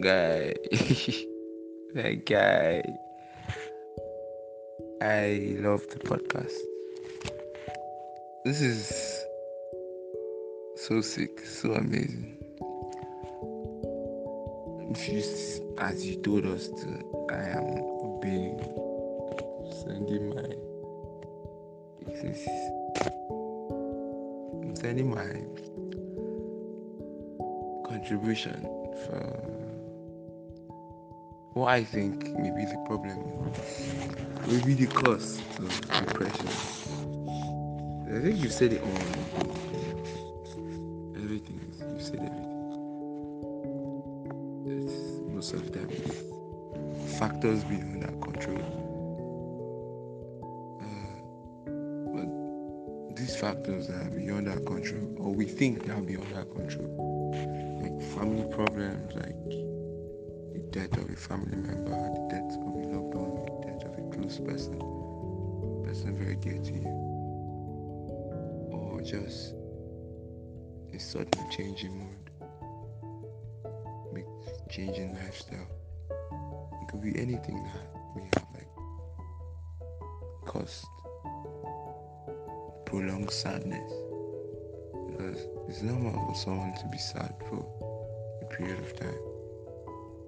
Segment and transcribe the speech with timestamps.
[0.00, 0.54] guy.
[1.94, 2.82] that guy.
[5.02, 6.56] I love the podcast.
[8.44, 9.24] This is
[10.76, 12.36] so sick, so amazing.
[15.08, 15.22] You,
[15.78, 18.58] as you told us to, I am being
[19.84, 20.56] sending my
[24.62, 25.26] I'm sending my
[27.88, 28.62] contribution
[29.06, 29.65] for
[31.56, 33.16] what I think may be the problem,
[34.46, 36.48] maybe the cause of depression.
[38.14, 38.88] I think you said it all.
[41.16, 42.52] Everything, you said everything.
[44.66, 45.88] It's most of the time
[47.18, 48.60] factors beyond our control.
[50.82, 51.16] Uh,
[52.12, 57.32] but these factors are beyond our control, or we think they are beyond our control,
[57.80, 59.65] like family problems, like
[60.76, 64.02] death of a family member, the death of a loved one, the death of a
[64.14, 64.78] close person,
[65.84, 66.86] person very dear to you,
[68.72, 69.54] or just
[70.92, 72.30] a sudden change in mood,
[74.68, 75.66] change in lifestyle.
[76.82, 78.68] It could be anything that may have like
[80.44, 80.84] caused
[82.84, 83.92] prolonged sadness.
[85.08, 87.64] Because it's normal for someone to be sad for
[88.42, 89.35] a period of time.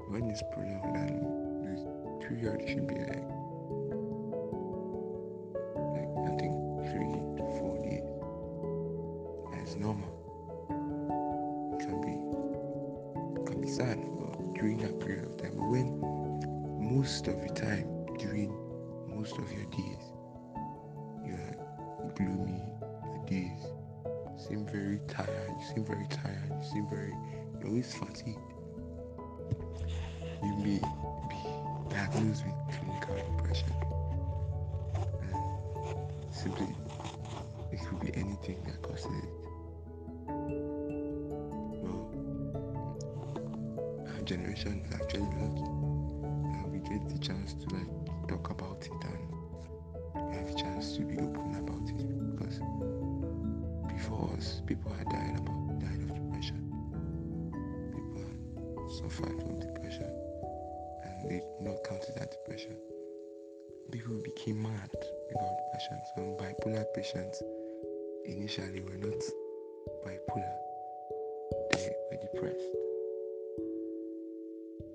[0.09, 3.29] When it's prolonged and the period should be like
[5.77, 6.55] like I think
[6.89, 8.09] three to four days.
[9.53, 10.09] That's normal.
[11.75, 12.15] It can be
[13.39, 15.53] it can be sad but during that period of time.
[15.57, 16.01] But when
[16.81, 18.51] most of the time during
[19.07, 20.05] most of your days
[21.23, 21.55] you're
[22.17, 22.63] gloomy,
[23.05, 23.61] your days
[24.39, 27.13] seem very tired, you seem very tired, you seem very
[27.61, 28.58] you're always fatigued.
[30.43, 30.81] You may
[31.29, 31.41] be
[31.91, 33.73] diagnosed with clinical depression.
[35.23, 35.37] And
[36.33, 36.69] simply
[37.73, 39.31] it could be anything that causes it.
[41.83, 42.03] Well,
[44.15, 45.89] our generation is actually lucky
[46.71, 51.15] we get the chance to like talk about it and have a chance to be
[51.15, 52.61] open about it because
[53.93, 56.61] before us people had died about died of depression.
[57.93, 60.28] People suffered from depression
[61.21, 62.77] and they did not as depression.
[63.91, 64.91] People became mad
[65.35, 65.99] about depression.
[66.15, 67.43] Some bipolar patients
[68.25, 69.19] initially were not
[70.05, 70.55] bipolar,
[71.73, 72.77] they were depressed.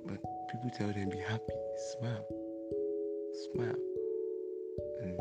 [0.06, 0.20] But
[0.52, 1.54] people tell them be happy,
[1.98, 2.26] smile,
[3.54, 3.76] smile.
[5.02, 5.18] And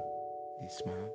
[0.61, 1.13] they smile.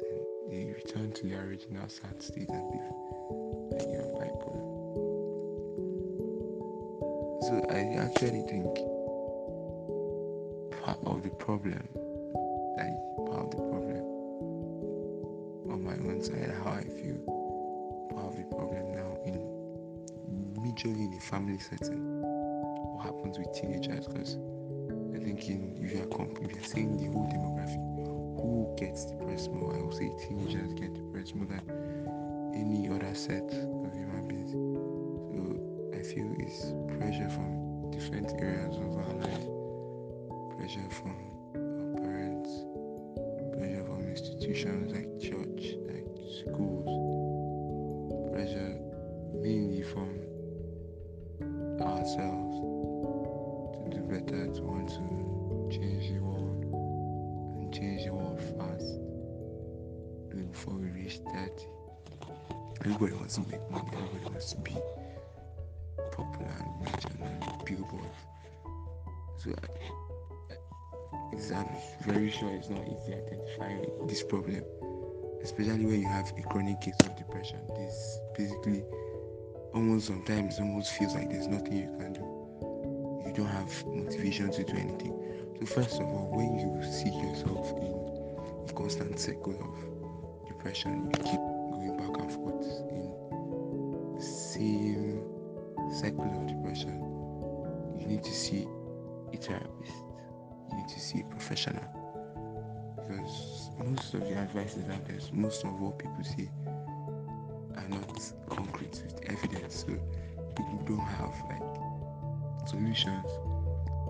[0.00, 0.18] Then
[0.50, 4.69] they return to their original sad state and live like you're bipolar.
[7.50, 8.62] So I actually think
[10.84, 14.04] part of the problem, is part of the problem
[15.68, 17.18] on my own side, how I feel,
[18.14, 19.34] part of the problem now in
[20.62, 22.22] majorly in the family setting.
[22.22, 24.06] What happens with teenagers?
[24.06, 24.36] Because
[25.12, 27.82] I think in if you are comp- if you're saying the whole demographic,
[28.40, 29.74] who gets depressed more?
[29.74, 31.66] I would say teenagers get depressed more than
[32.54, 34.52] any other set of human beings.
[34.52, 35.69] So
[36.00, 39.44] I feel it's pressure from different areas of our life,
[40.56, 41.12] pressure from
[41.52, 42.48] our parents,
[43.52, 46.08] pressure from institutions like church, like
[46.40, 46.88] schools,
[48.32, 48.80] pressure
[49.34, 50.08] mainly from
[51.82, 52.56] ourselves
[53.76, 55.04] to do better, to want to
[55.70, 56.64] change the world
[57.60, 58.98] and change the world fast.
[60.50, 61.66] Before we reach 30.
[62.86, 64.74] Everybody wants to make money, everybody wants to be
[66.20, 68.06] on billboards.
[69.38, 70.56] So I,
[71.32, 71.68] it's, I'm
[72.02, 74.62] very sure it's not easy identifying this problem,
[75.42, 77.58] especially when you have a chronic case of depression.
[77.76, 78.84] This basically
[79.72, 82.20] almost sometimes almost feels like there's nothing you can do.
[83.26, 85.16] You don't have motivation to do anything.
[85.60, 91.24] So first of all, when you see yourself in a constant cycle of depression, you
[91.24, 94.22] keep going back and forth in the
[96.00, 96.96] cycle of depression,
[97.98, 98.66] you need to see
[99.34, 99.92] a therapist.
[100.70, 101.84] You need to see a professional.
[102.96, 106.50] Because most of the advices out there, most of what people say
[107.76, 109.84] are not concrete with evidence.
[109.86, 109.92] So
[110.56, 113.26] people don't have like solutions.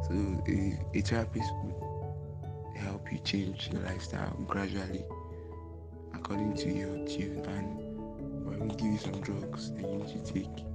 [0.06, 0.14] So
[0.46, 5.04] a, a therapist would help you change your lifestyle gradually
[6.14, 10.32] according to your tune and or even give you some drugs that you need to
[10.32, 10.69] take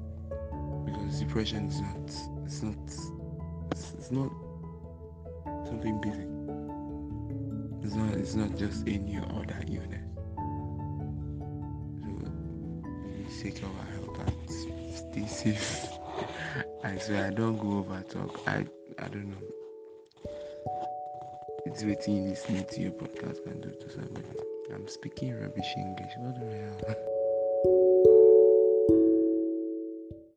[1.36, 2.78] depression is not it's not
[3.72, 4.32] it's, it's not
[5.66, 6.30] something basic.
[7.84, 10.08] It's not it's not just any other illness.
[12.00, 12.32] So
[13.12, 15.90] please take care of our health and stay safe.
[16.86, 18.40] I swear I don't go over talk.
[18.48, 18.66] I
[19.00, 20.32] I don't know.
[21.66, 24.26] It's waiting listening to your podcast can do to somebody.
[24.74, 26.14] I'm speaking rubbish English.
[26.18, 26.98] What I have?